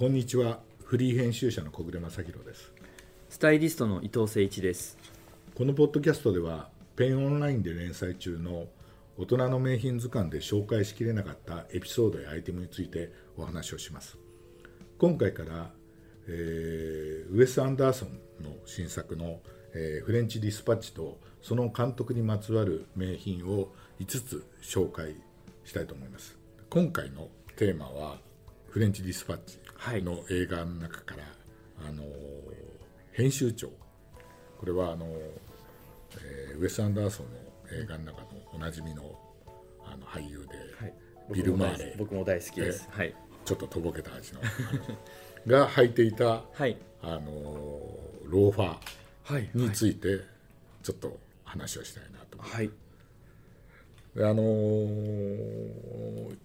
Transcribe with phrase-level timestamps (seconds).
[0.00, 0.60] こんにちは。
[0.82, 2.72] フリー編集者の小暮正弘です。
[3.28, 4.96] スタイリストの伊藤誠一です。
[5.54, 8.64] このポッドキャストではペンオンラインで連載中の
[9.18, 14.16] 大人の名品図鑑で紹介しきれなかったエピソードやアイテムについてお話をします。
[14.96, 15.70] 今回から、
[16.28, 18.08] えーウエス・アンダーソン
[18.42, 19.40] の新作の、
[19.74, 25.16] えーフレンチ・ディスパッチとその監督にまつわる名品を5つ紹介
[25.66, 26.38] したいと思います。
[26.70, 28.16] 今回のテーマは
[28.70, 29.58] フレンチ・ディスパッチ
[30.02, 31.24] の映画の中から、
[31.88, 32.06] あのー
[33.12, 33.68] 編集長。
[34.58, 39.18] これはあの、えーウェス・アンダーソンの映画の中のおなじみの
[39.84, 40.54] あの俳優で、
[40.84, 40.94] はい。
[41.34, 41.84] ビル・マーレ。
[41.96, 43.14] ー僕も大好きです、はい。
[43.44, 44.40] ちょっととぼけた味の
[45.46, 46.76] が履いていた、はい。
[47.02, 48.76] あのローファ
[49.24, 49.48] はい。
[49.54, 50.20] ーについて
[50.82, 52.70] ちょっと話をしたいなと思いますはい。
[54.14, 56.36] であのー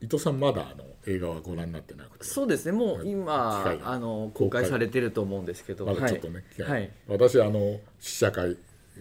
[0.00, 2.24] 伊藤さんまだあの映画はご覧になってなくて。
[2.24, 2.72] そうですね。
[2.72, 5.86] もう機今あの公開されてると思うんですけど。
[5.86, 6.90] まだちょっとね、はい、はい。
[7.08, 8.56] 私あの試写会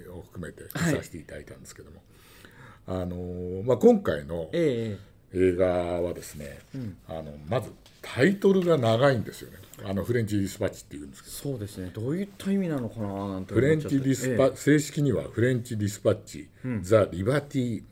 [0.09, 2.01] を含めて見させていただいたんですけども、
[2.87, 4.97] あのーまあ、今回のえ
[5.33, 5.67] 映画
[6.01, 6.59] はですね、
[7.07, 9.57] あのまずタイトルが長いんですよね。
[9.83, 11.37] あのフレンチ・ディスパッチっていうんですけえど。
[11.51, 11.91] そうですね。
[11.93, 16.47] どういった意味なのかななんてフレンチ・ディスパ、え正式にはフレンチ・ディスパッチ、
[16.81, 17.83] ザ・リバティ・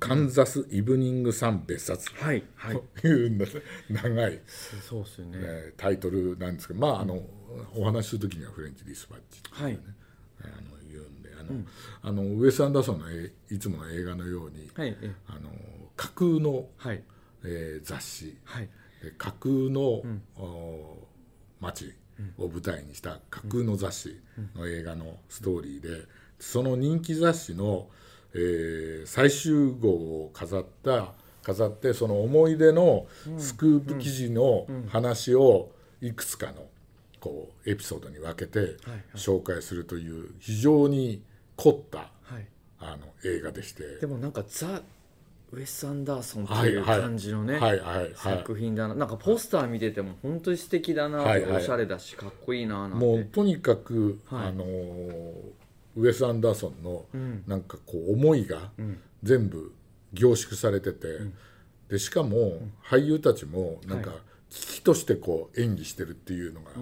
[0.00, 2.82] カンザス・イブニング・サン別冊えはいはい。
[3.00, 3.38] という
[3.90, 4.40] な長い、
[4.88, 7.22] そうですよね、えータイトルなんですけどまああの、
[7.76, 9.78] お話しする時にはフレンチ・ディスパッチってはい。
[10.42, 10.52] あの
[10.90, 11.60] 言うんであの、
[12.02, 14.88] あのウェス・アンダーソンのえいつもの映画のように、はい。
[14.88, 15.50] ええあの
[15.96, 17.02] 架空の、はい。
[17.44, 18.68] えー雑誌はい。
[19.02, 20.02] で架空の、
[20.36, 21.06] お
[21.60, 21.94] 街
[22.38, 24.20] を舞台にした架空の雑誌
[24.54, 26.06] の映画のストーリーで
[26.38, 27.88] その人気雑誌の、
[28.34, 33.06] えー最終号を飾った飾ってその思い出の
[33.38, 36.66] スクープ記事の話をいくつかの
[37.18, 38.76] こうエピソードに分けて
[39.14, 41.22] 紹介するという非常に
[41.56, 42.46] 凝ったはい。
[42.78, 43.96] あの映画でして。
[44.00, 44.80] でもなんかザ・
[45.52, 47.60] ウェス・アンダーソンっていう感じのね、
[48.14, 48.94] 作品だな。
[48.94, 51.56] なんかポスター見てても本当に素敵だな、はいはい。
[51.56, 53.04] おしゃれだしかっこいいななんて。
[53.04, 54.48] もうとにかく、はい。
[54.48, 55.34] あのー
[55.96, 57.44] ウェス・アンダーソンのん。
[57.46, 58.70] なんかこう思いが
[59.22, 59.72] 全部
[60.12, 61.18] 凝縮されてて、
[61.88, 64.18] でしかも俳優たちもなんかはい。
[64.50, 66.72] 危機としてこう演技してるっていうのが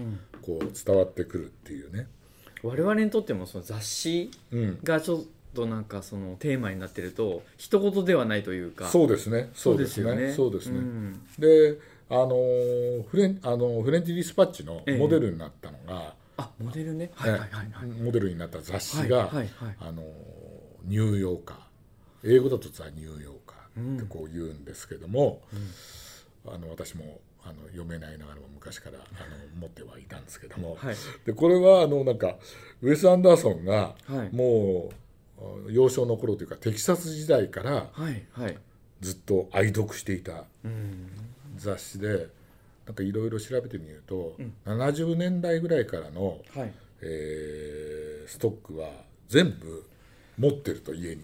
[0.41, 2.07] こう伝わってくるっていうね。
[2.63, 4.79] 我々にとってもその雑誌うん。
[4.83, 5.23] がちょっ
[5.55, 8.87] となんかそのテーマになってると一言ではないというか。
[8.87, 9.51] そうですね。
[9.55, 10.33] そうですね。
[10.33, 10.79] そうですね。
[10.79, 11.21] ん。
[11.39, 11.79] で
[12.11, 17.11] あのーフレンあのフレンチ・ディスパッチのモデルになったのが、あモデルね。
[17.15, 17.87] はいはいはいはい。
[18.01, 19.49] モデルになった雑誌はいが、はいはい。
[19.81, 20.03] あの
[20.85, 21.59] ニューヨーカー。
[22.25, 25.41] 英語だとザ・ニューヨーカーってこう言うんですけども、
[26.47, 30.97] あの私もあの読めないながらも昔からあの持ってはいたんですけども、はい。
[31.25, 32.37] でこれはあのなんか
[32.83, 34.35] ウェス・アンダーソンがはい。
[34.35, 34.91] も
[35.39, 38.59] う、あ幼少の頃というかテキサス時代からはいはい。
[39.01, 41.11] ずっと愛読していたうん。
[41.57, 42.29] 雑誌で
[42.89, 44.35] なんかいろいろ調べてみると、
[44.65, 46.73] 70年代ぐらいからのはい。
[47.03, 48.91] えーストックは
[49.29, 49.85] 全部
[50.37, 51.23] 持ってると家に。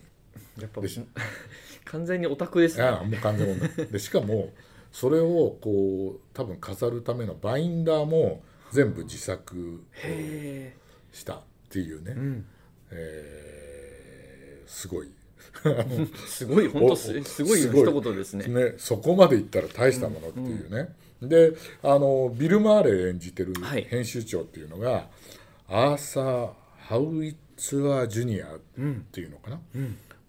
[0.61, 0.83] やっぱ
[1.87, 2.85] 完全にオタクですね。
[2.85, 3.61] ああもう完全に
[3.91, 4.53] でしかも
[4.93, 8.43] それをこう多分飾るためのバインダーも
[8.73, 10.75] 全部自作へ
[11.13, 12.47] したっていうね、えうん。
[12.91, 15.11] えーすごい
[16.27, 18.47] すごい本当すすごい一言ですね。
[18.47, 23.85] ねそこまでいったら大したものっていうね、であのビル・マーレー演じてるはい。
[23.85, 25.07] 編集長っていうのが、
[25.69, 28.59] アーサー・ハウイッツァー・ジュニアっ
[29.13, 29.61] ていうのかな、っ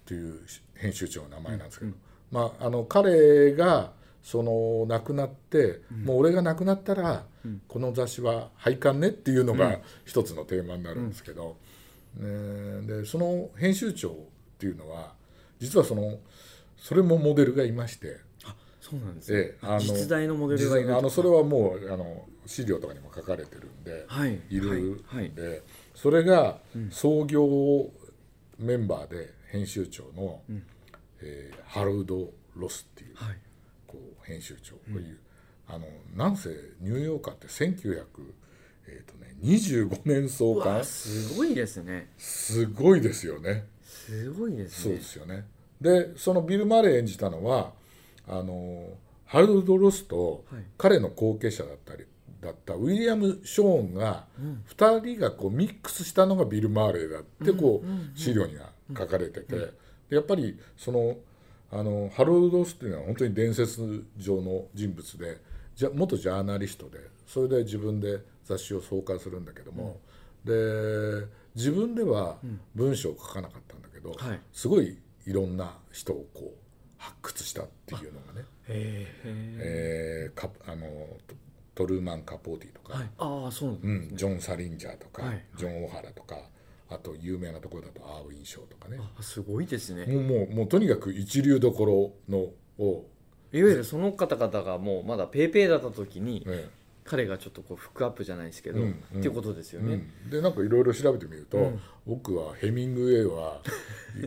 [0.06, 0.40] ていう
[0.76, 1.94] 編集長の名前なんですけど、
[2.32, 3.92] まあ、あの彼が
[4.24, 7.26] その亡くなって、もう俺が亡くなったら、
[7.68, 11.58] この雑誌は廃刊ねっていうのが一つのテーマになるんですけど、
[12.18, 14.16] ねでその編集長
[14.56, 15.14] っていうのは
[15.60, 16.20] 実はその
[16.78, 18.18] それもモデルがいまして。
[18.80, 19.40] そうなんですね。
[19.40, 25.32] ええあの実在のモデルがいるあのそれはもうあの資料とかにも書かれてるんで、はいいるんで、はい
[25.96, 26.60] それが
[26.92, 27.90] 創業
[28.60, 30.42] メンバーで編集長の、
[31.22, 33.38] えーハロルド・ロスっていう,、はい。
[33.88, 35.18] こう編集長という、
[35.68, 36.50] あのなんせ
[36.80, 38.06] ニューヨーカーって1900
[38.88, 40.84] えーとね、25年創刊。
[40.86, 42.10] すごいですね。
[42.20, 43.66] すごいですよね。
[43.96, 45.46] すごいですそうねですよね。
[45.82, 47.72] でそのビル・マレー演じたのは
[48.28, 48.90] あの
[49.26, 50.64] ハロルド・ロスとはい。
[50.78, 52.06] 彼の後継者だったり
[52.42, 54.26] だったウィリアム・ショーンが
[54.78, 59.56] 2人がこうミックスしたのがビル・マーレーだってこう資料には書かれてて。
[60.10, 61.18] でやっぱりその
[61.72, 65.42] あのハロルド・ロスっていうのは本当に伝説上の人物で
[65.76, 70.00] じゃ元ジャーナリストでそれで自分で雑誌を創刊するんだけども、
[70.46, 71.26] で
[71.56, 72.38] 自分では
[72.76, 74.40] 文章を書かなかったんだけど、はい。
[74.52, 76.66] すごいいろんな人をこう
[76.98, 80.88] 発掘したっていうのがね、へええーカあの
[81.28, 81.36] ト
[81.76, 83.10] トルーマン・カポーティとか、はい。
[83.18, 85.44] ああそうなんうん、ジョン・サリンジャーとか、はい。
[85.58, 86.38] ジョン・オハラとか
[86.90, 88.98] あと有名なところだとアーウィン・ショーとかね。
[89.18, 90.06] あすごいですね。
[90.06, 92.50] もうもうもうとにかく一流どころの
[92.84, 93.06] を、
[93.52, 96.70] いわゆるその方々がもうまだペーペーだった時にね
[97.06, 99.20] 彼がちょっとこうフックアップじゃないですけど、うんうん。
[99.20, 101.80] っていうことですよね、うん、でなんかいろいろ調べてみると、うん。
[102.08, 103.62] 僕はヘミングウェイは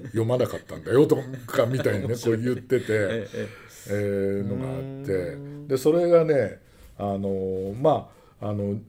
[0.07, 1.17] 読まなかったんだよと
[1.47, 2.15] かみたいに ね。
[2.15, 3.49] こう言ってて、ええ
[3.91, 5.33] えーのがあって。
[5.35, 5.69] うん。
[5.69, 6.61] でそれがね
[6.97, 8.11] あのま
[8.41, 8.81] ああの、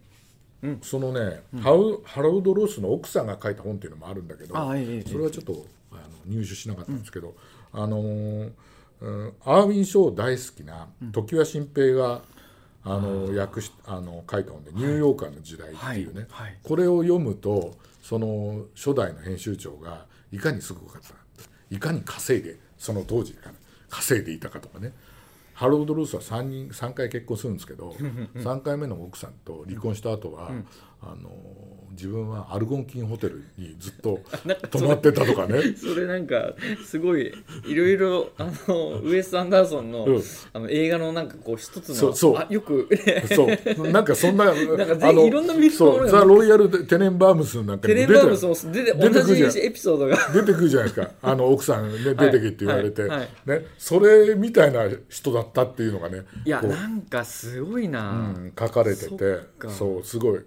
[0.61, 0.79] うん。
[0.83, 5.09] そのね、ハウハロルド・ロスの奥さんが書いた本っていうのもあるんだけどあええええ。
[5.09, 7.33] それはちょっとあの入手しなかったんですけど、
[7.73, 8.51] あのー
[9.01, 12.21] うんアーウィン・ショー大好きな常盤新平が、
[12.83, 16.47] あの訳しあの書いた本で「ニューヨーカーの時代」っていうね、はい。
[16.47, 16.57] はい。
[16.63, 21.15] これを読むとその初代の編集長がいかにすごかったか
[21.69, 23.55] いかに稼いでその当時から
[23.89, 24.93] 稼いでいたかとかね。
[25.53, 27.89] ハロルド・ルースは3人3回結婚するんですけど
[28.35, 30.53] 3回目の奥さんと離婚した後は、
[31.01, 31.31] あの
[31.99, 34.19] 自分はアルゴンキンホテルにずっと
[34.71, 35.75] 泊まってたとかね。
[35.75, 36.53] それなんか
[36.85, 37.33] すごい
[37.65, 40.23] いろいろあのウエス・アンダーソンの,、うん。
[40.53, 42.37] あの映画のなんかこう一つのそうそう。
[42.37, 42.87] あよく
[43.35, 43.91] そう。
[43.91, 46.09] なんかそんなかぜいろんなそう。
[46.09, 50.17] ザ・ロイヤル・テネンバームスなんかテにも出てレンバームスも出て出て同くるじエピソードが。
[50.33, 51.11] 出てくるじゃないですか。
[51.21, 53.19] あの奥さんね出てけって言われて、はい。
[53.19, 53.29] はい。
[53.45, 59.39] ね、それみたいな人だったっていうのがねいやなんかすごいな、うん書かれてて。
[59.67, 60.39] そうすごい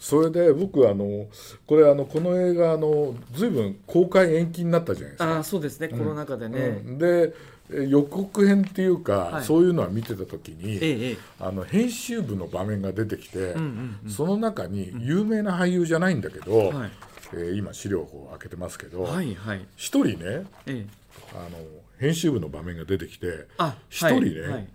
[0.00, 1.26] それで僕あの
[1.66, 5.34] これあのこの映画あの随分公開延期になったじゃないですか。
[5.36, 6.98] ああそうですね、コロナ禍でね、うん。
[6.98, 7.34] で
[7.70, 9.44] え予告編っていうか、はい。
[9.44, 11.16] そういうのは見てた時に、ええええ。
[11.38, 14.10] あの編集部の場面が出てきて、うんうんうん。
[14.10, 16.90] その中に有名な俳優じゃないんだけど、はい。
[17.34, 19.66] えー今資料を開けてますけどはいはい。
[19.76, 20.86] 一、人ねええ。
[21.34, 21.58] あの
[21.98, 24.50] 編集部の場面が出てきてあ一人ね、はい。
[24.52, 24.68] はい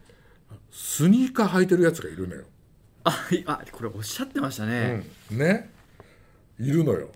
[0.72, 2.44] スニーカー履いてるやつがいるのよ。
[3.06, 5.38] あこれおっしゃってましたね、うん。
[5.38, 5.70] ね。
[6.60, 7.10] いるのよ。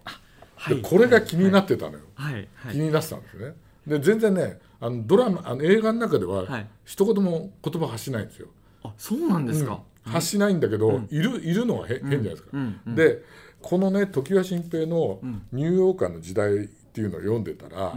[0.56, 0.75] はい。
[0.75, 2.00] でこれが気になってたのよ。
[2.15, 2.47] はい。
[2.53, 2.74] はい。
[2.74, 3.56] 気になってたんですよね。
[3.88, 6.68] で全然ねあのドラマあの映画の中では、はい。
[6.86, 8.47] 一言も言葉発しないんですよ。
[8.83, 12.50] あそうなんですか、発しないんだけど、いるいるのはへ変じゃないですか。
[12.53, 12.80] うん。
[12.86, 12.95] うん。
[12.95, 13.24] で
[13.62, 15.19] このね常盤新平の
[15.51, 17.94] 「ニューヨーカーの時代」っていうのを読んでたら、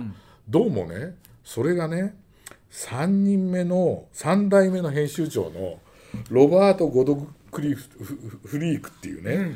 [0.48, 2.16] どうもねそれがね
[2.70, 5.78] 3人目の3代目の編集長の
[6.30, 9.54] ロバート・ゴドクリフリークっていうね、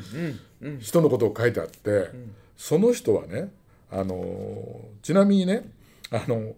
[0.61, 2.09] うんうん人のことを書いてあって、
[2.55, 3.51] その人はね
[3.91, 5.69] あのーちなみにね
[6.11, 6.53] あの、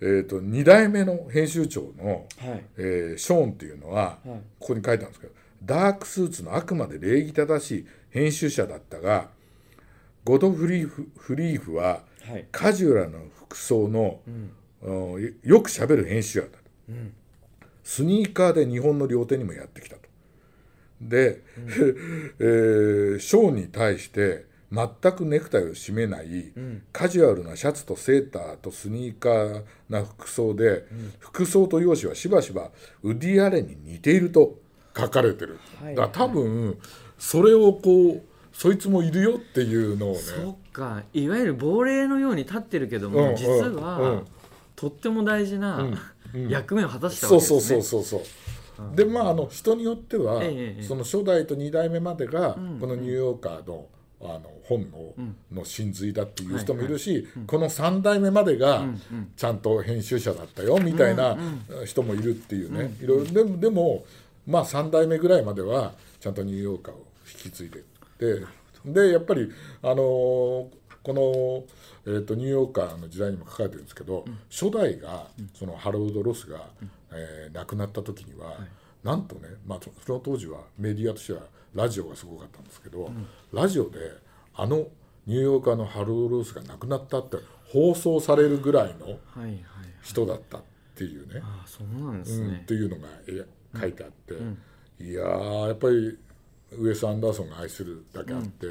[0.00, 2.64] えー、と2代目の編集長の、はい。
[2.76, 4.40] えーショーンっていうのは、はい。
[4.60, 5.32] ここに書いてあるんですけど
[5.64, 9.28] ダークスーツのあくまで礼儀正しい編集者だったが
[10.24, 12.46] ゴドフリーフフリーフははい。
[12.50, 14.20] カジュアルな服装の、
[14.82, 14.90] う
[15.20, 15.34] ん。
[15.44, 16.58] よくしゃべる編集者だと、
[17.84, 20.05] スニーカーで日本の料亭にもやってきたと。
[21.00, 21.42] で、
[22.38, 26.52] えーショーンに対して全くネクタイを締めない、
[26.92, 30.84] カジュアルなシャツとセーターとスニーカーな服装で、
[31.18, 32.70] 服装と容姿はしばしば
[33.02, 34.58] ウディ・アレンに似ていると
[34.96, 35.94] 書かれてる、はい。
[35.94, 36.78] だから多分
[37.18, 40.18] それをこうそいつもいるよっていうのをね。
[40.18, 41.02] そっか。
[41.12, 44.24] いわゆる亡霊のように立ってるけども、うんうん実は、うん。
[44.74, 45.90] とっても大事な、
[46.34, 46.48] うん。
[46.48, 47.82] 役目を果たしたそうわけですね。
[47.82, 48.46] そうそうそうそう
[48.94, 50.42] でまああの人によっては、
[50.82, 53.86] その初代と2代目までが、んこのニューヨーカーの
[54.20, 55.36] あの本の,、ん。
[55.52, 59.00] の真髄だっていう人もいるし、この3代目までがうん
[59.36, 61.36] ちゃんと編集者だったよみたいな
[61.84, 64.04] 人もいるっていうね、いろいろでもでも
[64.46, 67.06] まあ3代目ぐらいまではちゃんとニューヨーカーを
[67.44, 67.82] 引き継いでっ
[68.18, 68.46] て。
[68.86, 69.50] でやっぱり
[69.82, 70.66] あのー
[71.06, 76.66] この、えー、とニューヨーカーの時代にも書かれてるんですけど、初代がそのハロルド・ロスが、
[77.12, 78.56] えー亡くなった時には、
[79.04, 81.42] なんとね、まあ、そその当時はメディアとしては
[81.76, 83.08] ラジオがすごかったんですけど、
[83.52, 83.98] ラジオで
[84.56, 84.88] あの
[85.26, 87.36] ニューヨーカーのハロルド・ロスが亡くなったって
[87.72, 89.64] 放送されるぐらいのはいはい
[90.02, 90.62] 人だったっ
[90.96, 91.40] ていうね。
[91.40, 93.46] ああそうなんですうん、っね、ていうのがえ
[93.78, 94.34] 書いてあって、
[95.04, 96.18] いやーやっぱり
[96.72, 98.66] ウエス・アンダーソンが愛するだけあって、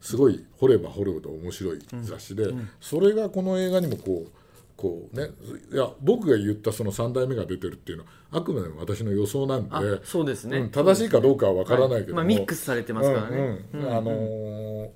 [0.00, 2.46] すごい掘れば掘るほど面白い雑誌で、
[2.80, 4.30] それがこの映画にもこう
[4.76, 5.28] こうね
[5.72, 12.26] いや僕が言ったその3代目が出てるっていうのはあくまでも私の予想なんであそうですね、うん正しいかどうかは分からないけども、はい。
[12.26, 13.36] まあ、ミックスされてますからね、
[13.72, 14.88] うんうんあのー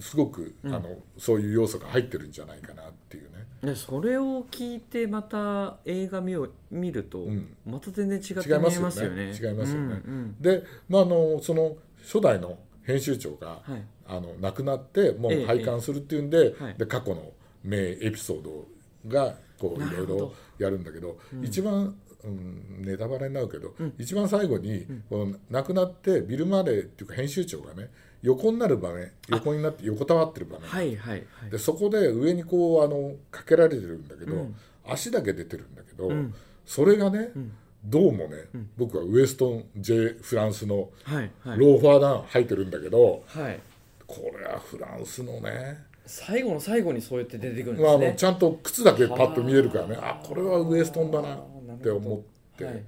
[0.00, 0.82] すごく、あの
[1.16, 3.46] そういう要素が入ってるんじゃないかなっていうね。
[3.62, 7.54] でそれを聞いてまた映画見を見ると、うん。
[7.64, 9.26] また全然違って違いま見えますすよね。
[9.26, 9.38] よね。
[9.40, 10.02] 違いますよね。
[10.04, 10.36] うん。
[10.40, 11.76] で、まあ、あのその
[12.06, 13.84] 初代の編集長が、うんはい。
[14.08, 16.74] あの亡くなってもええう廃刊するっていうんで,、はい。
[16.78, 17.32] で過去の
[17.64, 18.68] 名エピソード
[19.08, 23.94] がこういろいろやるんだけど、一番、うん、ネタバレになるけど、うん。
[23.98, 27.90] 一番最後に、この亡くなってビル・マレーっていうか編集長がね
[28.22, 31.50] 横になる場面横になって横たわってる場面、はいはいはい。
[31.50, 34.54] でそこで上にこうあのかけられてるんだけど、うん。
[34.86, 36.34] 足だけ出てるんだけど、うん。
[36.64, 37.52] それがね、ん
[37.88, 41.58] どうもね、僕はウエストン・ジェ・フランスのはいはい。
[41.58, 43.60] ローファーダウン履いてるんだけど、はい。
[44.08, 48.08] これはフランスのね、最後の最後にそうやって出てくるんでまあ、あすね。
[48.08, 49.98] のちゃんと靴だけパッと見えるからね。
[50.00, 50.20] あ。
[50.20, 51.36] これはウエストンだな。
[51.36, 52.84] って思って、はい。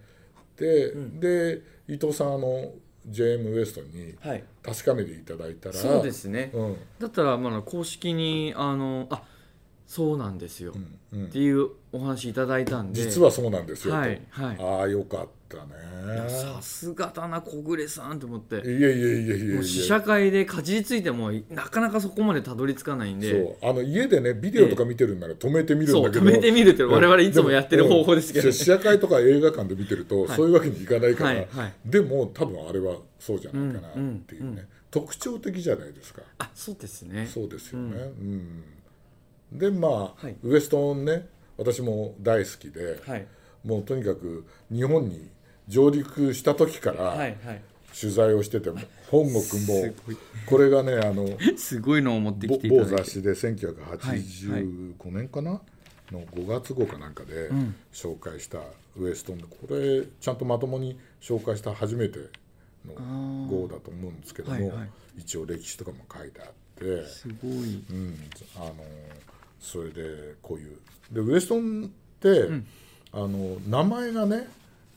[0.57, 2.73] で,、で伊藤さんあの
[3.09, 6.51] JM ウエストンにはい、確かめていただいたらそうですね。
[6.53, 6.77] うん。
[6.99, 9.23] だったらまあ公式にあのあ
[9.89, 10.75] そうなんですよ、
[11.13, 11.27] うんうん。
[11.29, 13.01] っていうお話いただいたんで。
[13.01, 14.01] 実はそうなんですよ、と。
[14.01, 14.57] はいはい。
[14.61, 16.29] ああよかったね。
[16.29, 18.57] さすがだな小暮さんと思って。
[18.57, 23.31] いやいやいやいやもう試写会でかじりついてもなかなかそこまでたどり着かないんで。
[23.31, 23.71] そう。
[23.71, 30.37] あの家でねビデオとか見てるんなら止めてみるんだけど、止めてみるって我々いつもやってる方法ですけど、うん試写会とか映画館で見てると、はい。
[30.37, 31.73] そういうわけにいかないから、はいはい。
[31.87, 36.23] でも多分あれはそうじゃないかなっていうね、うんうん特徴的じゃないですか。
[36.39, 37.27] あそうですね。
[37.27, 37.97] そうですよね。
[37.97, 38.65] うん、
[39.53, 40.37] でまあ、はい。
[40.43, 41.27] ウエストンね
[41.57, 43.27] 私も大好きで、はい。
[43.65, 45.29] もうとにかく日本に
[45.67, 47.63] 上陸した時からはいはい。
[47.99, 48.79] 取材をしてても、
[49.11, 49.67] 本国も す
[50.07, 50.17] ごい。
[50.47, 51.27] これがねあの
[51.57, 55.61] すごいのを持ってぼきて某雑誌で1985年かな、
[56.13, 57.75] の5月号かなんかでん。
[57.93, 58.61] 紹介した
[58.97, 62.19] ウエストンでこれちゃんとまともに紹介した初めて
[62.87, 64.91] の号だと思うんですけども、はいはい。
[65.19, 67.85] 一応歴史とかも書いてあって、すごい。
[67.91, 68.17] うん、
[68.57, 68.75] あの
[69.61, 70.77] それでこういう。
[71.13, 71.89] でウエストンっ
[72.21, 72.49] て、
[73.13, 74.49] あの名前がね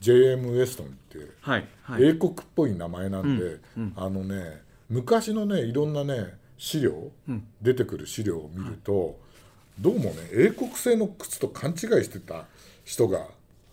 [0.01, 2.03] JM ウエストンってはいはい。
[2.03, 3.59] 英国っぽい名前なんで、
[3.95, 7.43] あのね昔のねいろんなね資料、ん。
[7.61, 9.19] 出てくる資料を見ると、
[9.79, 12.45] どうもね英国製の靴と勘違いしてた
[12.83, 13.25] 人が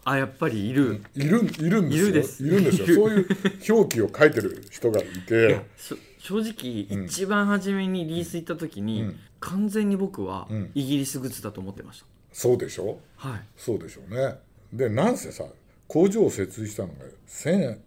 [0.05, 2.49] あやっぱりいる、いるいるんですよ。
[2.49, 2.87] いるんですよ。
[2.87, 3.29] そういう
[3.71, 9.17] 表記を書いてる人がいてそ正直、一番初めにリース行った時に、うん。
[9.41, 10.71] 完全に僕はうん。
[10.75, 12.99] イギリス靴だと思ってましそうでしょ？
[13.21, 13.41] た、はい。
[13.57, 14.35] そうでしょうね。
[14.73, 15.45] でなんせさ
[15.87, 16.95] 工場を設立したのが
[17.27, 17.79] 1000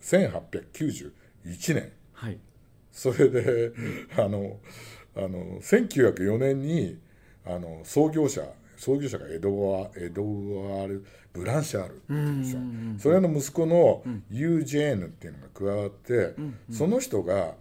[0.00, 1.92] 1891年。
[2.12, 2.38] はい。
[2.90, 3.72] それで、
[4.18, 4.58] あの
[5.16, 6.98] あの1904年に
[7.46, 8.42] あの創業者
[8.82, 12.96] 創業者がエドワエドワール・ブランシャールっていう人うん。
[12.98, 17.54] それの息子のユージェーヌっていうのが加わって、んその人が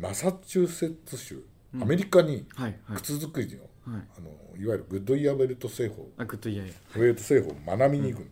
[0.00, 1.40] マサチューセッツ州
[1.80, 2.96] アメリカにはいはい。
[2.96, 3.46] 靴作り
[3.86, 4.02] の,、はい。
[4.18, 4.30] あの
[4.60, 6.08] いわゆるグッドイヤーウェルト製法。
[6.16, 6.72] あグッドイヤー。
[6.96, 8.26] ウェルト製法を学びに行く、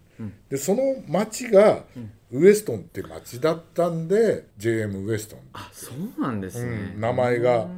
[0.48, 1.84] でその町が
[2.32, 7.68] ウエストンって町だったんで JM ウエストン、あそうなんですね、うん名前が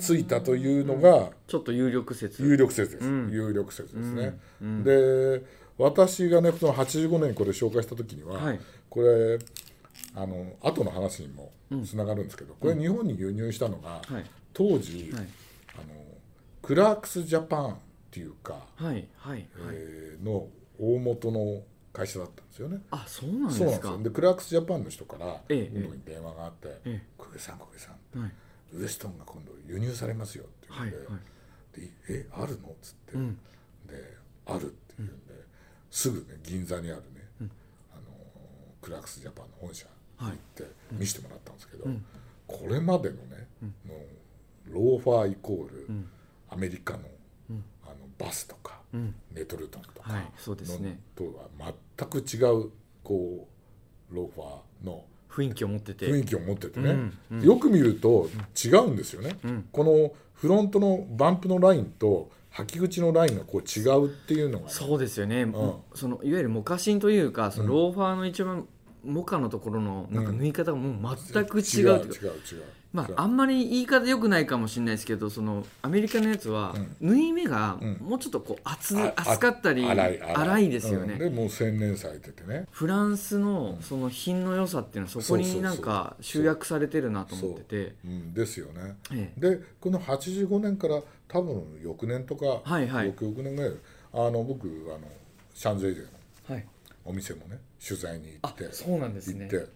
[0.00, 2.42] ついたというのがちょっと有力説。
[2.42, 3.30] 有力説です、うん。
[3.30, 4.84] 有力説ですね、うん。
[4.84, 5.42] で
[5.78, 8.60] 私がねその85年にこれ紹介した時には、はい。
[8.88, 9.38] これ
[10.14, 11.52] あの後の話にも
[11.86, 14.24] つながるんですけど、これ日本に輸入したのが、はい。
[14.52, 15.26] 当時、はい。
[15.74, 15.94] あの
[16.62, 17.76] クラークスジャパンっ
[18.10, 22.78] ていうか、はいはいはい、えーの大元の会社だったんですよね。
[22.90, 23.98] あそうなんそうなんですかよ。
[24.02, 28.20] でクラークスジャパンの人からええ僕に電話があってえ「小出さん小出さん。
[28.20, 28.32] はい
[28.72, 31.80] ウエストンが今度輸入されますよ」って言はいってはい。
[31.80, 33.34] でえあるの?」っつって、うん。
[33.86, 35.34] で「ある」って言うんで、
[35.90, 37.28] すぐね銀座にあるね、
[37.92, 38.02] あの
[38.82, 39.86] クラークスジャパンの本社
[40.18, 41.86] 行って見せてもらったんですけど、
[42.46, 43.48] これまでのね、
[43.86, 43.94] も
[44.68, 45.88] うローファーイコール、
[46.48, 47.08] アメリカの,、
[47.84, 49.14] あのバスとか、うん。
[49.32, 51.00] メトルトンとかはいそうですね。
[51.18, 52.70] のとは全く違う
[53.02, 53.48] こ
[54.10, 56.06] うローファーの雰囲気を持ってて。
[56.06, 57.42] 雰囲気を持っててね、うんうん。
[57.42, 58.28] よく見ると
[58.62, 59.68] 違うんですよね、ん。
[59.70, 65.54] このフロントのバンプのラインと履き口のラインがこう違うっていうのがね、そうですよね、ん。
[65.94, 68.66] そのいわゆるモカシンというかそのローファーの一番
[69.04, 72.64] モカのところのなんか縫い方がもう全く違ううか違う違う違う。
[72.92, 77.98] まあ、あんまり言い方良くないかもしれないですけどそのアメリカのやつは、縫い目がうん。
[78.00, 81.18] もうちょっとこう厚,、あ厚かったり粗いですよね、うん。
[81.18, 82.66] でもう洗練されててね。
[82.72, 87.94] フランスのその品の良さっていうのはそこになんか集約されてるなと思ってて。
[88.04, 88.08] う。
[88.08, 88.96] ん、ですよね。
[89.12, 89.40] ええ。
[89.40, 93.06] でこの85年から多分翌年とか、はいはい。
[93.06, 93.72] 翌々年ぐらい。
[94.12, 95.06] あの僕あの
[95.54, 96.00] シャンゼリゼ
[96.48, 96.66] のはい。
[97.04, 98.68] お店もね取材に行あって。
[98.72, 99.48] そうなんですね。
[99.50, 99.66] 行って。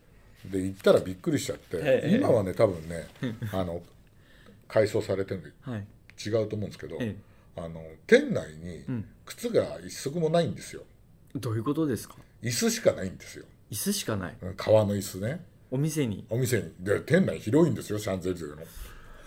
[0.51, 3.07] で行ったらびっくりしちゃって、ええ今はね多分ね
[3.53, 3.83] あの
[4.69, 5.87] 改装されてるんではい。
[6.25, 7.17] 違うと思うんですけど、え
[7.57, 9.05] あの店内にん。
[9.25, 10.83] 靴が一足もないんですよ。
[11.35, 12.17] どういうことですか？
[12.43, 13.45] 椅子しかないんですよ。
[13.71, 14.37] 椅子しかない。
[14.43, 15.45] うん革の椅子ね。
[15.71, 16.27] お店に？
[16.29, 16.73] お店に。
[16.81, 18.57] で店内広いんですよシャンゼリゼの。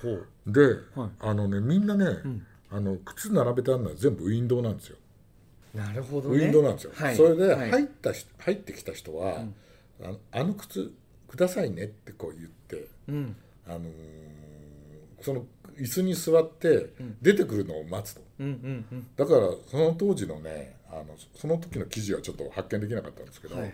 [0.03, 0.27] ほう。
[0.45, 0.61] で、
[0.95, 1.09] はい。
[1.19, 2.05] あのねみんなね、
[2.69, 4.97] あの靴並べてあるのは全部ウィンドウなんですよ
[5.73, 7.15] なるほどウねィンドウなんですよ、はい。
[7.15, 7.71] それではい。
[7.71, 9.43] 入ったし、入ってきた人は、
[10.01, 10.91] あのあの靴
[11.27, 13.35] くださいねってこう言って、うん。
[13.67, 13.83] あのー
[15.21, 15.45] その
[15.79, 16.89] 椅子に座って
[17.21, 18.21] 出てくるのを待つと。
[18.39, 19.07] うんうんうん。
[19.15, 21.05] だからその当時のねあの
[21.35, 23.73] その時の記事はちょっと発見できなかったんですけど、はい。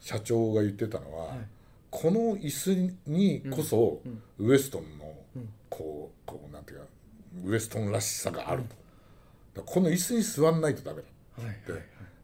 [0.00, 1.38] 社長が言ってたのは、い。
[1.90, 4.00] この椅子にこそ、
[4.38, 5.14] ウエストンの
[5.70, 6.84] こうこうなんていうか
[7.44, 8.76] ウエストンらしさがあると、
[9.62, 11.72] この椅子に座んないとダメだはいって、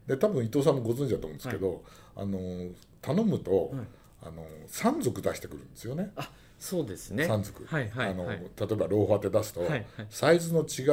[0.07, 1.83] で多分伊藤さんもご存知だと思うんですけど、
[2.15, 2.69] あの
[3.01, 3.73] 頼むと、
[4.21, 6.11] あの3足出してくるんですよね。
[6.15, 7.25] あそうですね。
[7.25, 9.85] 3足、はいはいあのはい例えばローファーって出すと、はいはい。
[10.09, 10.83] サイズの違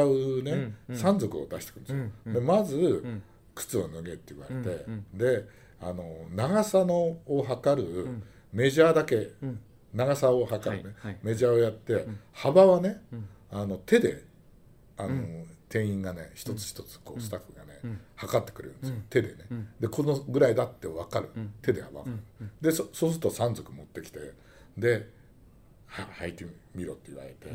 [0.41, 3.05] うね、3足を出してくるんですよ、でまず、
[3.55, 5.49] 靴を脱げって言われて、で
[5.81, 8.07] あの長さのを測る
[8.53, 9.31] メジャーだけ、
[9.95, 11.21] 長さを測るね、はいはい。
[11.23, 13.03] メジャーをやって、幅はね、
[13.51, 14.25] あの手で
[14.97, 19.37] あの、店員がね一つ一つこうスタッフがね、測ってくれるんですよ、手でね、
[19.81, 21.31] でこのぐらいだって分かる、
[21.63, 22.13] 手で分かる、
[22.61, 24.35] でそそうすると3足持ってきて
[24.77, 25.09] で
[25.87, 27.49] は履いてみろって言われて、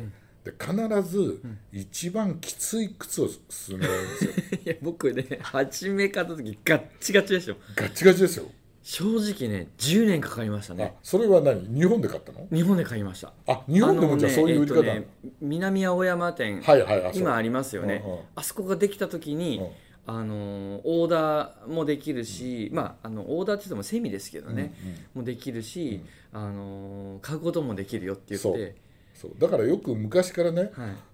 [0.44, 1.40] で必ず
[1.72, 4.30] 一番きつい靴を勧められるんですよ。
[4.66, 8.46] いや僕ね初め買った時ガッチガチでしたよガッチガチですよ
[8.90, 11.60] 正直ね10年かかりましたあねそれは何？
[11.78, 12.46] 日本で買ったの？
[12.50, 13.34] 日本で買いました。
[13.46, 18.18] あ日本でもじゃあそういう売り方ねえっとね南青山店、はいはい今ありますよね、うんうん。
[18.34, 19.68] あそこができた時に、うん。
[20.06, 24.72] あのオーダーもできるし、まああのオーダーって言ってもセミですけどね、
[25.12, 26.00] もできるし、
[26.32, 28.74] あの買うこともできるよって言って。
[29.12, 29.32] そう。
[29.38, 30.70] だからよく昔からね、はい。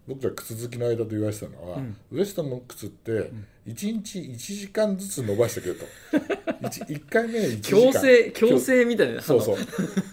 [0.07, 1.79] 僕ら靴好きの間と言われてたのは、
[2.13, 3.33] ウエストンの靴って1
[3.67, 5.87] 日1時間ずつ伸ばしてくれと
[6.69, 7.93] 1, 回目1時間。
[7.93, 9.57] 強制強制みたいなそうそう。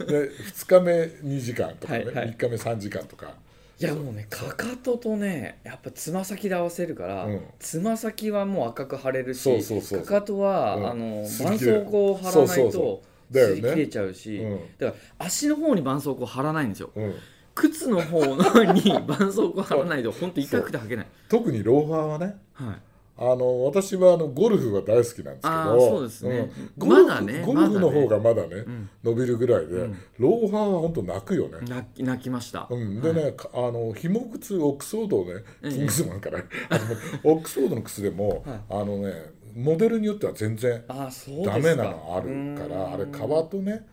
[0.05, 0.91] で2日目
[1.35, 2.35] 2時間とかね、はいはい。
[2.35, 3.33] 3日目3時間とか。
[3.79, 7.41] いやもうねかかととねやっぱつま先で合わせるからうん。
[7.59, 9.49] つま、先はもう赤く腫れるし
[9.95, 10.89] かかとは、うん。
[10.89, 13.53] あの絆創膏を貼らないとうだよね。
[13.53, 14.59] 擦り切れちゃうし、うん。
[14.77, 16.91] だから足の方に絆創膏貼らないんですよ。
[16.95, 17.15] うん。
[17.55, 22.75] 靴の方のに 絆創膏貼らないと本当痛くて履けない、特にローファーはねはい、
[23.23, 26.39] あの私はあのゴルフが大好きなんですけどそうですね。
[26.39, 26.51] ん。
[26.75, 27.43] ゴルフまだね。
[27.45, 28.89] ゴルフの方がまだね、ん。
[29.03, 31.59] 伸びるぐらいで、ローファーは本当泣くよね、
[31.99, 36.77] 泣きました、うん、でね、かあの紐靴オックスフォードをねキングスマンから、あ
[37.23, 38.59] のオックスフォードの靴でも、はい。
[38.69, 39.13] あのね
[39.55, 42.93] モデルによっては全然ダメなのあるからうん。
[42.93, 43.85] あれ革とね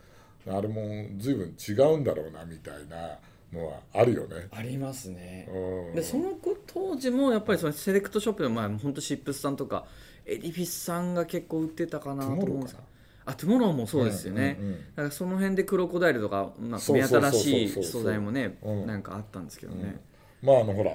[0.47, 3.19] あれも随分違うんだろうなみたいな
[3.53, 4.49] のはあるよね。
[4.51, 5.95] ありますね、うん。
[5.95, 9.87] でその子当時もやっぱりそのセレクトショップでまあ本当シップスさんとか
[10.27, 12.77] エディフィスさんが結構売ってたかなと思うんです
[13.25, 14.79] あトゥモローもそうですよね、うんうんうん。
[14.79, 18.87] だからその辺でクロコダイルとか、まあ、目新しい素材もねうん。
[18.87, 20.01] なんかあったんですけどね、
[20.43, 20.93] まああのほら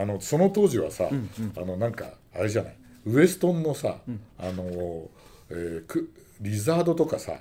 [0.00, 2.76] あのその当時はさ、あのなんかあれじゃない？
[3.04, 3.96] ウエストンのさ、
[4.38, 5.08] あの、
[5.50, 6.08] えーく
[6.42, 7.34] リザードとかさ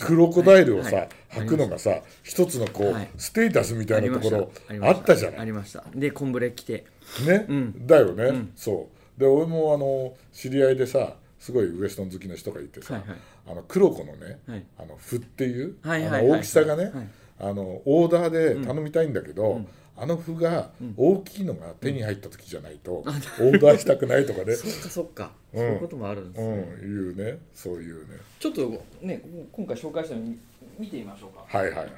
[0.00, 1.46] クロコダイルをさ、はいはい。
[1.46, 3.10] 履くのがさ一つのこう、はい。
[3.18, 4.50] ステータスみたいなところ
[4.82, 5.40] あったじゃない？
[5.40, 5.84] ありました。
[5.94, 6.86] でコンブレ着て。
[7.26, 7.86] ね、ん。
[7.86, 9.20] だよね、そう。
[9.20, 13.18] で俺もあの知り合いでさすごいウエストン好きな人がいてさ、はいはい。
[13.48, 14.64] あのクロコのね、はい。
[14.78, 17.08] あのフっていう、はいはいはいあの大きさがね、はい。
[17.38, 19.60] あのオーダーで頼みたいんだけど、
[19.98, 25.60] あの麩が大きいのが手に入った時じゃないと、オーダーしたくないとかね、 そっかそっか、うん。
[25.60, 26.62] そういうこともあるんですうね、ん、い
[27.12, 27.38] うね。
[27.54, 28.18] そういうね。
[28.38, 30.38] ちょっとね今回紹介したの見
[30.78, 31.58] 見てみましょうか。
[31.58, 31.88] はいはいはい。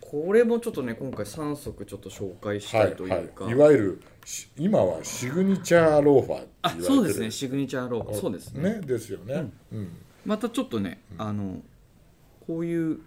[0.00, 3.56] これもちょっとね今回3足ちょっと紹介したはいいというか、はい、い。
[3.56, 6.94] わゆるし今はシグニチャーローファーってあ言われてる。
[6.94, 7.30] そうですね。
[7.32, 8.74] シグニチャーローそうですね。
[8.74, 9.88] ねですよね、うん。
[10.24, 11.60] またちょっとね、あの
[12.46, 13.00] こういう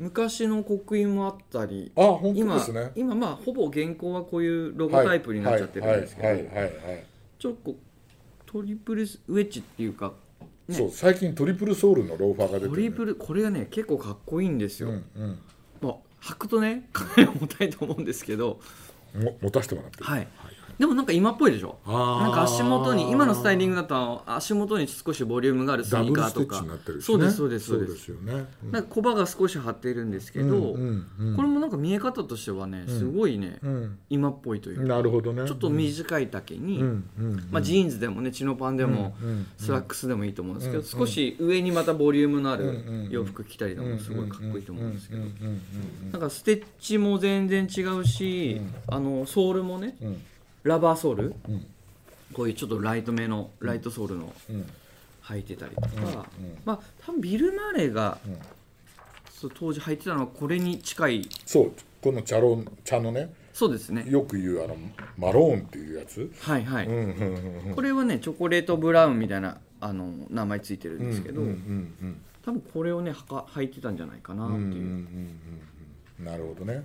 [0.00, 2.90] 昔の刻印もあったりあ本当今ですね。
[2.96, 6.28] 今まあほぼ現行はこういうロゴタイプになっちゃってるんですけど、
[7.38, 7.74] ちょっと
[8.46, 10.14] トリプルウェッジっていうか
[10.68, 10.74] ね。
[10.74, 15.38] そう最近トリプルソールのローファーが出てる、トリプルこれがね結構かっこいいんですよ、うんうん。
[15.82, 18.58] まあ履くとねかなり重たいと思うんですけど。
[19.14, 20.28] も持たせてもらってるはい
[20.80, 21.76] でもなんか今っぽいでしょ？
[21.86, 26.64] なんか足元に今のスタイリングだと足元に少しボリュームがあるスニーカーとか
[27.00, 28.08] そうですそうですそうです。
[28.08, 28.72] よね、うん。
[28.72, 33.98] なんかコバが少し張っているんですけど、うんうんうんこれもなんか見え方としてはねすごいね、うん。
[34.08, 34.82] 今っぽいというか。
[34.84, 35.46] なるほどね。
[35.46, 50.22] ちょっと短い丈に、うんうんまあ、ジーンズでもねチノパンでも、うんうんスラックスでもいいと思うんですけど、うん少し上にまたボリュームのあうんうんる洋服着たりとかもすごいかっこいいと思うんですけど、うんうんなんかステッチも全然違うし、あのソールもねうんうん
[50.62, 51.34] ラバーソール？
[51.48, 51.66] うん。
[52.32, 54.66] こういうちょっとライトめのライトソールのうん。
[55.22, 56.26] 履いてたりとか、
[56.64, 58.38] まあ多分ビル・マレーが、うん。
[59.30, 61.28] そう当時履いてたのはこれに近い。
[61.46, 64.04] そうこの茶ロン茶のねそうですね。
[64.08, 64.76] よく言うあの
[65.16, 66.88] マローンっていうやつ、はいはい、
[67.74, 71.42] これはねチョコレートブラウンみたいなあの名前ついてるんですけど、
[72.44, 75.06] 多分これをねはか履いてたんじゃないかなっていう、
[76.18, 76.82] なるほどね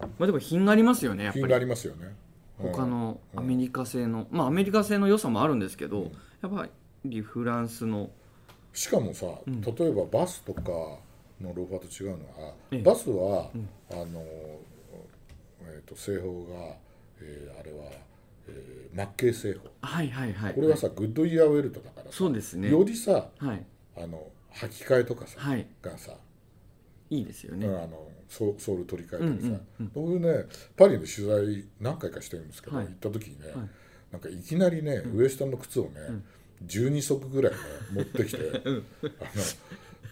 [0.00, 2.14] まあでも品がありますよねやっぱ品りがありますよね。
[2.58, 6.10] 他のアメリカ製の、まあアメリカ製の良さもあるんですけど、
[6.42, 6.68] やっぱ
[7.04, 8.10] りフランスの。
[8.72, 9.60] しかもさ、ん。
[9.60, 10.62] 例えばバスとか
[11.40, 12.82] のローファーと違うのは、ええ。
[12.82, 13.50] バスは、
[13.90, 14.24] あの、
[15.62, 16.74] えー、と製法が、
[17.20, 17.90] えーあれは、
[18.48, 19.68] えー、マッケイ製法。
[19.82, 20.54] はいはいはい。
[20.54, 22.70] これはさ、グッドイヤーウェルトだからさそうですね。
[22.70, 23.64] よりさはい。
[23.96, 25.66] あの履き替えとかさ、はい。
[25.80, 26.12] がさ、
[27.10, 30.44] いいですよね、あのソソール取り替えとかさ、うん僕ね
[30.76, 32.86] パリで取材何回かしてるんですけど、はい。
[32.86, 33.56] 行った時にね、はい。
[34.12, 35.90] なんかいきなりね、ウエスタンの靴をね、
[36.66, 37.58] 12足ぐらいね
[37.92, 38.82] 持ってきて、 あの、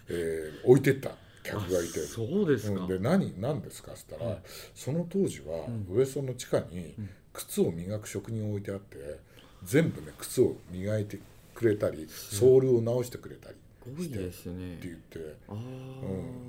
[0.09, 1.11] えー置いてった
[1.43, 1.99] 客がいて。
[2.01, 2.87] そうですか、うん。
[2.87, 3.93] で何何ですか？
[3.93, 4.37] っつったら、
[4.75, 6.95] その当時はウエストの地下に
[7.33, 9.19] 靴を磨く職人を置いてあって
[9.63, 11.19] 全部ね靴を磨いて
[11.53, 13.55] くれたりソールを直してくれたり
[13.97, 14.75] いですね。
[14.75, 15.57] って言って、ああ、う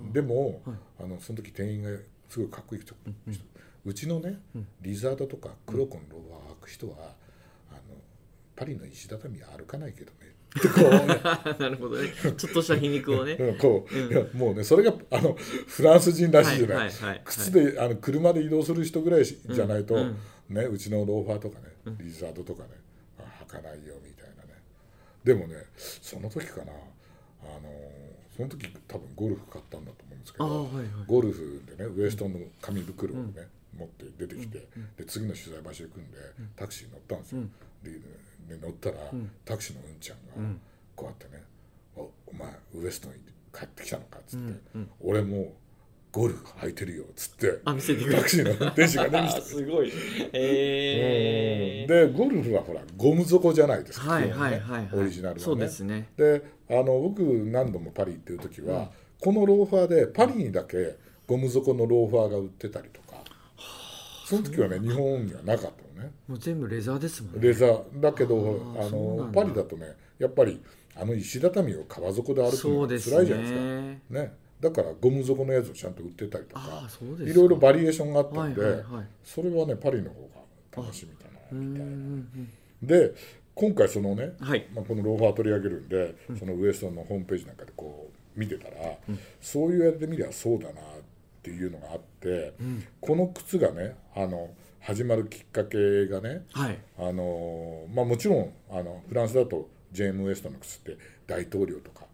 [0.09, 0.77] ん、でも、はい。
[1.01, 1.91] あのその時店員が
[2.29, 2.95] すごいかっこいい人、
[3.85, 4.41] うちのね
[4.81, 6.95] リザードとかクロコンローバー履く人は
[7.71, 7.81] あの
[8.57, 10.17] パリの石畳は歩かないけどね。
[10.59, 11.07] ってこうね
[11.59, 12.09] なるほどね。
[12.37, 13.33] ちょっとした皮肉をね。
[13.33, 17.23] うんこう、いやもうねそれがあのフランス人らしいじゃない、はいはいはい。
[17.25, 20.17] 靴で、あの車で移動する人ぐらいしじゃないと、うん
[20.49, 21.65] ねうちのローファーとかね
[22.01, 22.71] リザードとかね、
[23.19, 24.55] あ履かないよみたいなね。
[25.23, 26.73] でもねその時かな
[27.43, 27.71] あの
[28.37, 30.87] その時多分ゴルフ買ったんだと思うんですけど、はいはい。
[31.07, 36.19] ゴルフでねウエストンの紙袋をね、持って出てきて、で次の取材場所行くんで、
[36.57, 37.43] タクシーに乗ったんですよ、
[37.83, 37.91] で
[38.57, 38.97] で乗ったら、
[39.45, 40.59] タクシーのうんちゃんが、
[40.97, 41.43] こうやってね
[41.97, 43.19] 「おお前ウエストンに
[43.53, 44.53] 帰ってきたのか」っつって、
[45.01, 45.53] 俺もう
[46.11, 47.61] ゴルフ履いてるよ」っつって。
[47.65, 49.93] あ見せてタクシーの運転手がね見せてく すごい。
[50.33, 54.89] えれてでゴルフはほらゴム底じゃないですか、はいはいはいはい。
[54.95, 55.43] オリジナルはね。
[55.43, 56.09] そうですね。
[56.17, 58.91] であの僕何度もパリ行ってる時は、
[59.21, 63.09] このローファーでパリにだけゴム底のローファーが売ってたりとか。
[64.29, 66.13] その時はね日本にはなかったのね。
[66.27, 67.41] もう全部レザーですもんね。
[67.41, 67.83] レザー。
[67.99, 68.37] だけど
[68.79, 70.61] あのパリだとねやっぱり
[70.95, 73.61] あの石畳を川底で歩くのがそうです辛いじゃないですか。
[73.61, 74.03] ね。
[74.11, 77.25] ねだからゴム底のやつをちゃんと売ってたりとあか。
[77.25, 79.07] いろいろバリエーションがあったんで、はいはいはい。
[79.23, 80.29] それはねパリの方
[80.77, 81.93] が楽しみだなうんみたいな。
[81.93, 82.49] うん
[82.83, 83.15] で
[83.55, 84.67] 今回そのね、うんはい。
[84.73, 88.75] まあ、このローファー取り上げるんで、そのウエストンのホームページなんかでこう見てたら、
[89.41, 90.85] そういうやってみりゃそうだなっ
[91.43, 92.55] ていうのがあって、
[93.01, 96.79] この靴がねあの始まるきっかけがねはい。
[96.99, 102.05] あの、まあ、もちろんあのフランスだとジェーム・ウエストンの靴って大統領とか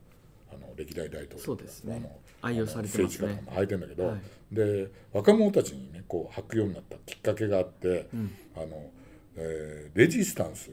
[0.51, 1.97] あの歴代大統領とかそうですね。
[1.97, 2.11] あの
[2.45, 3.29] 愛用されてますね。
[3.29, 4.21] 政治家とかも履いてんだけど、はい。
[4.55, 8.09] で若者たちにねこう履くようになったきっかけがあって、
[8.57, 8.91] あの
[9.37, 10.71] えーレジスタンス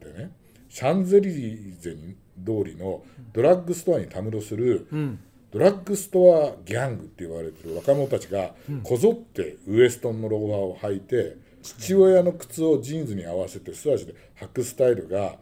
[0.00, 0.30] でね
[0.68, 1.96] シャンゼリゼ
[2.44, 5.18] 通りのドラッグストアにたむろする、うん。
[5.50, 8.50] ドラッグストアギャングって言われてる若者たちが
[8.82, 15.36] こぞってウエストンのローファーを履いて父親の靴をジーンズに合わせて素足で履くスタイルが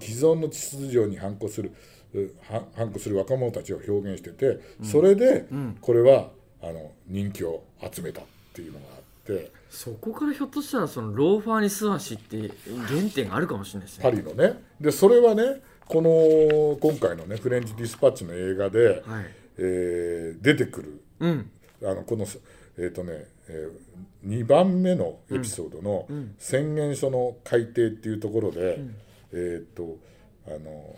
[0.00, 1.72] 既存の秩序に反抗する
[2.76, 5.46] 反抗する若者たちを表現しててそれで
[5.80, 6.30] これは
[6.62, 9.50] あの人気を集めたっていうのがあって。
[9.70, 12.50] そこからひょっとしたらそのローファーに素足って
[12.88, 14.02] 原点があるかもしれないですね。
[14.02, 14.62] パリのね。
[14.78, 19.26] でそれはねこの今回のねフレンチ・ディスパッチの映画で、はい。
[19.58, 21.02] えー出てくる。
[21.20, 21.50] うん。
[21.82, 22.26] あのこの
[22.78, 23.68] えっ、とね、え
[24.26, 26.06] 2番目のエピソードの
[26.38, 28.80] 「宣言書の改定」っていうところで、
[29.32, 29.96] えっ、と
[30.46, 30.96] あの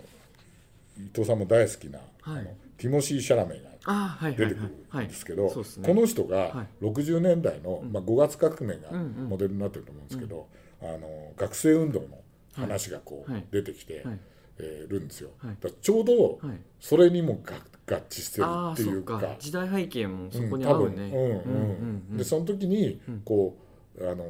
[0.99, 2.57] 伊藤さんも大好きな、はい。
[2.79, 5.07] ティモシー・シャラメが出てくるはい。
[5.07, 9.29] んですけど、この人がは60年代の、まあ、5月革命がんうん。
[9.29, 10.49] モデルになってると思うんですけど、
[10.83, 12.07] あの学生運動の
[12.55, 13.45] 話がこう、はい。
[13.51, 14.19] 出てきて、はい。
[14.59, 15.57] えーるんですよ、はい。
[15.83, 16.59] ちょうどはい。
[16.81, 19.21] それにもが合致してるっていうか。
[19.39, 20.97] 時代背景もそこに合うね。
[20.97, 23.57] うんうんうんでその時にこ
[23.99, 24.25] うあの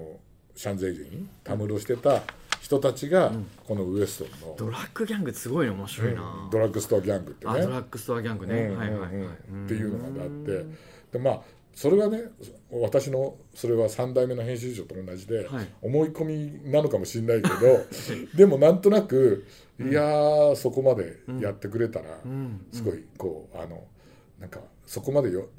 [0.54, 2.22] シャンゼリゼにたむろしてた
[2.64, 3.30] 人たちが
[3.68, 6.50] このウエストンのドラッグギャングすごいの面白いな、うん。
[6.50, 7.52] ドラッグストアギャングってね。
[7.52, 10.64] あドラッグストアギャングね、うんはいはいはい、っていうのがあって。
[11.12, 11.40] でまあ
[11.74, 12.22] それはね
[12.70, 15.68] 私のそれは3代目の編集長と同じで、はい。
[15.82, 16.24] 思い込
[16.64, 17.56] みなのかもしれないけど
[18.34, 19.44] でもなんとなく
[19.78, 22.64] いやーそこまでやってくれたら、ん。
[22.72, 23.86] すごいこうあの
[24.40, 25.50] なんかそこまでよ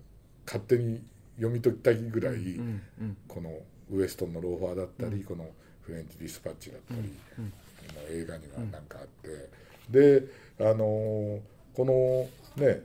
[0.48, 1.04] 勝手に
[1.36, 3.52] 読み解きたいぐらい、うんうんこの
[3.91, 5.48] ウエストンのローファーだったり、この
[5.86, 9.50] フレンチ・ディスパッチだったりの映画にはなんかあって、
[9.89, 10.24] で
[10.60, 11.39] あの
[11.74, 12.82] このね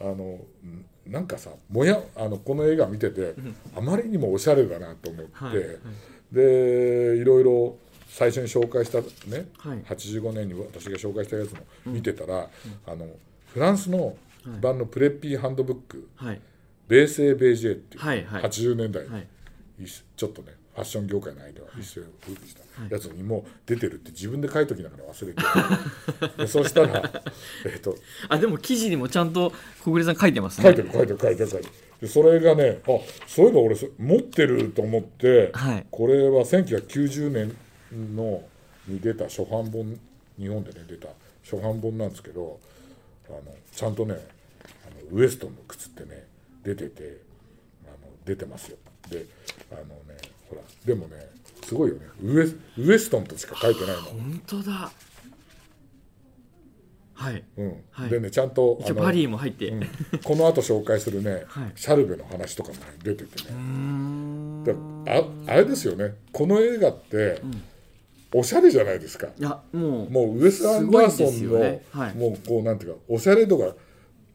[0.00, 3.34] あのんなんかさもやあのこの映画見てて
[3.76, 5.66] あまりにもおしゃれだなと思って、はいはい。
[6.32, 7.76] でいろいろ
[8.08, 9.78] 最初に紹介したね、はい。
[9.82, 12.48] 85年に私が紹介したやつも見てたら、
[12.86, 13.08] あの
[13.48, 14.16] フランスの
[14.60, 16.40] 版のプレッピーハンドブック、はい。
[16.86, 18.42] ベーセー・ベージェっていう、はいはい。
[18.42, 19.26] 80年代、はい。
[20.16, 26.36] ちょっとねファッション業界の間は一世を風靡したやつにも出てるって自分で書いときながら忘れて。
[26.42, 27.22] でそうしたら
[27.64, 27.96] えっと
[28.28, 29.52] あでも記事にもちゃんと
[29.84, 30.64] 小暮さん書いてますね。
[30.64, 31.72] 書いてる書いてる書いてる書いてる。
[32.00, 35.86] でそれがねあそういえば俺そ持ってると思って、はい。
[35.90, 37.56] これは1990年
[38.16, 38.42] の
[38.88, 39.98] に出た初版本
[40.38, 41.08] 日本でね出た
[41.44, 42.58] 初版本なんですけど
[43.28, 46.26] あのちゃんとねあのウエストンの靴ってね
[46.64, 47.18] 出てて
[47.86, 48.78] あの出てますよ。
[49.08, 49.26] で
[49.70, 51.28] あのねほらでもね
[51.64, 52.02] すごいよね。
[52.22, 54.90] ウエスウエストンとしか書いてないの、本当だ。
[57.14, 57.44] はい。
[57.56, 57.84] うん。
[57.90, 58.10] はい。
[58.10, 59.88] でねちゃんと一応パリーも入って、ううん。
[60.22, 61.72] この後紹介するね、はい。
[61.76, 64.72] シャルベの話とかもね出ててね、だ
[65.16, 66.14] ああれですよね。
[66.32, 67.40] この映画って、
[68.34, 69.28] おしゃれじゃないですか。
[69.28, 71.82] いやもうもうウエス・アンダーソンすの、ね。
[71.92, 72.14] はい。
[72.14, 73.74] もうこうなんていうかおしゃれ度が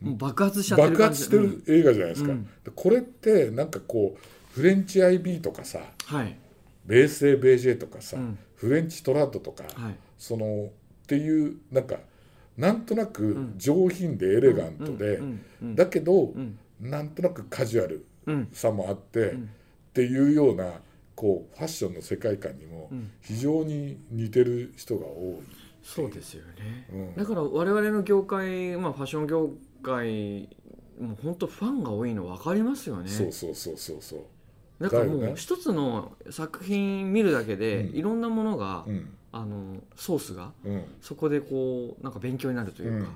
[0.02, 2.46] 爆発しちゃってる爆発してる映画じゃないですか、うん。
[2.46, 6.36] でこれってなんかこうフレンチ IB とかさはい。
[6.86, 8.40] ベーセー・ベージェとかさ、うん。
[8.56, 9.96] フレンチ・トラッドとか、はい。
[10.18, 10.70] その
[11.04, 11.98] っていうなんか
[12.58, 15.46] なんとなく上品でエレガントで、うん。
[15.62, 15.76] うん。
[15.76, 16.58] だけど、ん。
[16.82, 19.36] なんとなくカジュアルうんさもあって、っ
[19.94, 20.82] ていうような
[21.16, 22.90] こうファッションの世界観にも
[23.22, 25.70] 非常に似てる人が多い。
[25.84, 27.16] そうですよね、うん。
[27.16, 29.50] だから我々の業界、まあ、ファッション業
[29.82, 30.50] 界
[31.00, 33.10] もう本当ファンが多いの分かりますよね。
[33.10, 34.20] そうそうそうそうそう。
[34.80, 37.96] だからもう一つの作品見るだけで、うん。
[37.98, 39.10] いろんなものが、うん。
[39.32, 40.84] あのソースがうん。
[41.02, 43.10] そこでこうなんか勉強になるというか、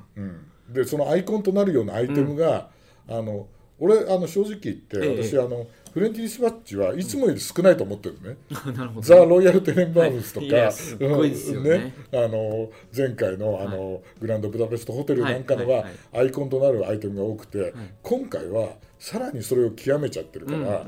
[0.70, 2.70] でそのアイコンとなるようなアイテムが、
[3.10, 3.48] あの
[3.80, 5.24] 俺あの正直言って、ええ。
[5.24, 8.38] 私あのフレンチディスパッチはいつもより少ないと思ってるのね、
[8.76, 9.02] なるほど。
[9.02, 11.94] ザ・ロイヤル・テネンバームスとか、ね。
[12.12, 12.26] うん。
[12.26, 18.70] あの前回のあの、グランドブダペストホテルなんかのは、アイコンとなるアイテムが多くて、今回は
[19.04, 20.86] さらにそれを極めちゃってるから、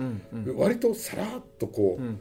[0.55, 2.17] 割とさらっとこう、ん。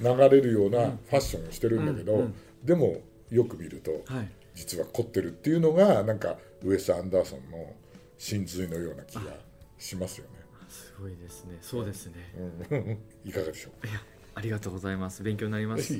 [0.00, 2.28] 流れるようなファッションをしてるんだけど、
[2.62, 4.30] でもよく見ると、はい。
[4.54, 7.74] 実は凝ってるっていうのがなんかウエス・アンダーソンの
[8.18, 9.22] 真髄のような気が
[9.78, 10.32] しますよね。
[10.68, 11.56] すごいですね。
[11.62, 12.12] そうですね、
[12.70, 12.98] うん。
[13.24, 13.86] いかがでしょう？
[13.86, 14.00] いや
[14.34, 15.22] ありがとうございます。
[15.22, 15.94] 勉強になります